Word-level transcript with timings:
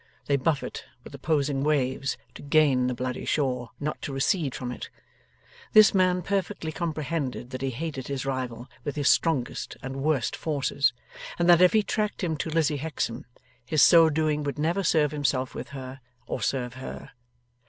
They 0.25 0.35
buffet 0.35 0.83
with 1.03 1.13
opposing 1.13 1.63
waves, 1.63 2.17
to 2.33 2.41
gain 2.41 2.87
the 2.87 2.95
bloody 2.95 3.23
shore, 3.23 3.69
not 3.79 4.01
to 4.01 4.11
recede 4.11 4.55
from 4.55 4.71
it. 4.71 4.89
This 5.73 5.93
man 5.93 6.23
perfectly 6.23 6.71
comprehended 6.71 7.51
that 7.51 7.61
he 7.61 7.69
hated 7.69 8.07
his 8.07 8.25
rival 8.25 8.67
with 8.83 8.95
his 8.95 9.07
strongest 9.09 9.77
and 9.83 9.97
worst 10.01 10.35
forces, 10.35 10.91
and 11.37 11.47
that 11.47 11.61
if 11.61 11.73
he 11.73 11.83
tracked 11.83 12.23
him 12.23 12.35
to 12.37 12.49
Lizzie 12.49 12.77
Hexam, 12.79 13.25
his 13.63 13.83
so 13.83 14.09
doing 14.09 14.41
would 14.43 14.57
never 14.57 14.81
serve 14.83 15.11
himself 15.11 15.53
with 15.53 15.69
her, 15.69 15.99
or 16.25 16.41
serve 16.41 16.73
her. 16.73 17.11